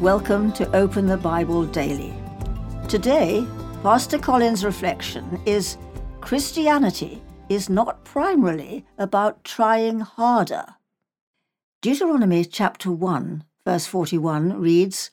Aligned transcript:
Welcome 0.00 0.52
to 0.52 0.76
Open 0.76 1.06
the 1.06 1.16
Bible 1.16 1.64
Daily. 1.64 2.12
Today, 2.86 3.46
Pastor 3.82 4.18
Colin's 4.18 4.62
reflection 4.62 5.40
is 5.46 5.78
Christianity 6.20 7.22
is 7.48 7.70
not 7.70 8.04
primarily 8.04 8.84
about 8.98 9.42
trying 9.42 10.00
harder. 10.00 10.66
Deuteronomy 11.80 12.44
chapter 12.44 12.92
1, 12.92 13.44
verse 13.64 13.86
41 13.86 14.60
reads 14.60 15.12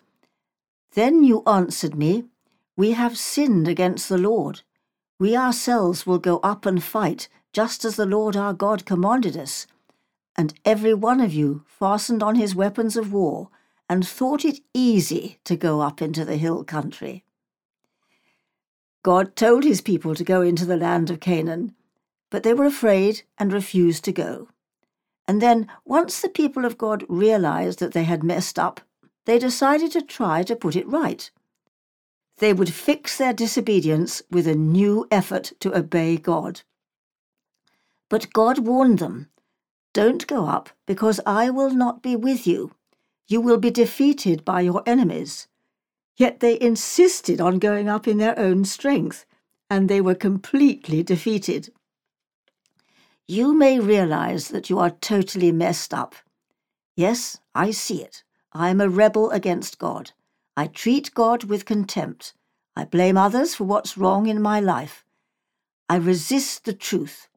Then 0.92 1.24
you 1.24 1.44
answered 1.48 1.96
me, 1.96 2.26
We 2.76 2.92
have 2.92 3.18
sinned 3.18 3.70
against 3.70 4.10
the 4.10 4.18
Lord. 4.18 4.64
We 5.18 5.34
ourselves 5.34 6.06
will 6.06 6.20
go 6.20 6.40
up 6.40 6.66
and 6.66 6.84
fight, 6.84 7.30
just 7.54 7.86
as 7.86 7.96
the 7.96 8.06
Lord 8.06 8.36
our 8.36 8.52
God 8.52 8.86
commanded 8.86 9.38
us. 9.38 9.66
And 10.36 10.54
every 10.66 10.94
one 10.94 11.22
of 11.22 11.32
you 11.32 11.64
fastened 11.68 12.22
on 12.22 12.36
his 12.36 12.54
weapons 12.54 12.98
of 12.98 13.14
war 13.14 13.50
and 13.90 14.08
thought 14.08 14.46
it 14.46 14.60
easy 14.73 15.40
to 15.44 15.55
go 15.55 15.82
up 15.82 16.02
into 16.02 16.24
the 16.26 16.38
hill 16.38 16.64
country. 16.64 17.24
God 19.04 19.36
told 19.36 19.64
his 19.64 19.82
people 19.82 20.16
to 20.16 20.24
go 20.24 20.41
into 20.41 20.66
the 20.66 20.78
land 20.78 21.10
of 21.10 21.20
Canaan, 21.20 21.76
but 22.32 22.44
they 22.44 22.54
were 22.54 22.66
afraid 22.66 23.24
and 23.38 23.52
refused 23.52 24.05
to 24.05 24.14
go. 24.14 24.48
And 25.27 25.41
then, 25.41 25.68
once 25.86 26.22
the 26.22 26.30
people 26.30 26.66
of 26.66 26.77
God 26.77 27.04
realized 27.10 27.80
that 27.80 27.94
they 27.94 28.04
had 28.04 28.24
messed 28.24 28.58
up, 28.58 28.82
they 29.26 29.40
decided 29.40 29.91
to 29.91 30.02
try 30.02 30.44
to 30.44 30.55
put 30.55 30.76
it 30.76 30.88
right. 30.88 31.30
They 32.38 32.54
would 32.54 32.74
fix 32.74 33.18
their 33.18 33.34
disobedience 33.34 34.22
with 34.32 34.48
a 34.48 34.55
new 34.55 35.08
effort 35.12 35.54
to 35.60 35.77
obey 35.77 36.18
God. 36.18 36.62
But 38.10 38.34
God 38.34 38.60
warned 38.60 39.00
them 39.00 39.30
Don't 39.94 40.26
go 40.27 40.46
up, 40.46 40.70
because 40.86 41.20
I 41.26 41.50
will 41.50 41.72
not 41.72 42.02
be 42.02 42.16
with 42.16 42.48
you 42.48 42.72
you 43.27 43.41
will 43.41 43.58
be 43.58 43.72
defeated 43.72 44.44
by 44.44 44.62
your 44.62 44.84
enemies. 44.86 45.48
Yet 46.18 46.40
they 46.40 46.60
insisted 46.60 47.41
on 47.41 47.60
going 47.60 47.90
up 47.90 48.07
in 48.07 48.18
their 48.18 48.38
own 48.38 48.66
strength, 48.66 49.26
and 49.70 49.90
they 49.90 50.02
were 50.02 50.16
completely 50.16 51.02
defeated. 51.04 51.71
You 53.27 53.54
may 53.57 53.79
realize 53.79 54.49
that 54.49 54.70
you 54.70 54.79
are 54.79 54.91
totally 54.91 55.51
messed 55.51 55.94
up. 55.94 56.16
Yes, 56.96 57.40
I 57.55 57.71
see 57.71 58.04
it. 58.04 58.24
I 58.51 58.70
am 58.70 58.82
a 58.82 58.90
rebel 58.90 59.32
against 59.32 59.79
God. 59.79 60.12
I 60.55 60.68
treat 60.68 61.13
God 61.13 61.46
with 61.46 61.66
contempt. 61.66 62.34
I 62.76 62.85
blame 62.85 63.18
others 63.18 63.55
for 63.55 63.63
what's 63.63 63.98
wrong 63.98 64.28
in 64.28 64.41
my 64.41 64.59
life. 64.59 65.03
I 65.90 65.96
resist 65.96 66.66
the 66.66 66.74
truth. 66.74 67.28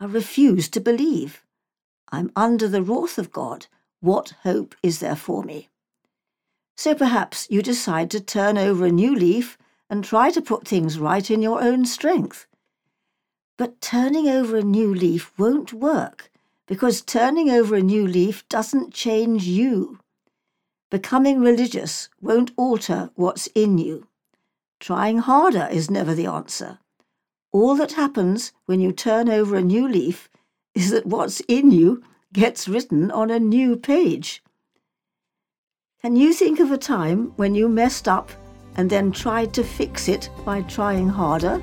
I 0.00 0.06
refuse 0.06 0.68
to 0.70 0.80
believe. 0.80 1.44
I'm 2.10 2.30
under 2.34 2.68
the 2.68 2.82
wrath 2.82 3.18
of 3.18 3.32
God 3.32 3.66
what 4.00 4.34
hope 4.42 4.74
is 4.82 5.00
there 5.00 5.16
for 5.16 5.42
me? 5.42 5.68
So 6.76 6.94
perhaps 6.94 7.46
you 7.50 7.62
decide 7.62 8.10
to 8.12 8.20
turn 8.20 8.56
over 8.56 8.86
a 8.86 8.92
new 8.92 9.14
leaf 9.14 9.58
and 9.90 10.04
try 10.04 10.30
to 10.30 10.40
put 10.40 10.66
things 10.66 10.98
right 10.98 11.28
in 11.30 11.42
your 11.42 11.62
own 11.62 11.84
strength. 11.84 12.46
But 13.56 13.80
turning 13.80 14.28
over 14.28 14.56
a 14.56 14.62
new 14.62 14.94
leaf 14.94 15.32
won't 15.36 15.72
work 15.72 16.30
because 16.68 17.00
turning 17.00 17.50
over 17.50 17.74
a 17.74 17.82
new 17.82 18.06
leaf 18.06 18.48
doesn't 18.48 18.94
change 18.94 19.44
you. 19.44 19.98
Becoming 20.90 21.40
religious 21.40 22.08
won't 22.20 22.52
alter 22.56 23.10
what's 23.14 23.48
in 23.48 23.78
you. 23.78 24.06
Trying 24.78 25.18
harder 25.18 25.68
is 25.72 25.90
never 25.90 26.14
the 26.14 26.26
answer. 26.26 26.78
All 27.50 27.74
that 27.76 27.92
happens 27.92 28.52
when 28.66 28.80
you 28.80 28.92
turn 28.92 29.28
over 29.28 29.56
a 29.56 29.62
new 29.62 29.88
leaf 29.88 30.28
is 30.74 30.90
that 30.90 31.06
what's 31.06 31.40
in 31.48 31.72
you 31.72 32.02
gets 32.32 32.68
written 32.68 33.10
on 33.10 33.30
a 33.30 33.40
new 33.40 33.76
page. 33.76 34.42
Can 36.02 36.16
you 36.16 36.32
think 36.32 36.60
of 36.60 36.70
a 36.70 36.78
time 36.78 37.32
when 37.36 37.54
you 37.54 37.68
messed 37.68 38.06
up 38.06 38.30
and 38.76 38.88
then 38.88 39.10
tried 39.10 39.52
to 39.54 39.64
fix 39.64 40.08
it 40.08 40.30
by 40.44 40.62
trying 40.62 41.08
harder? 41.08 41.60